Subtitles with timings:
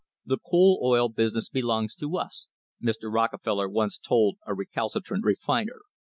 [0.25, 2.49] "The coal oil business belongs to us,"
[2.81, 3.03] Mr.
[3.13, 5.81] Rockefeller once told a recalcitrant refiner.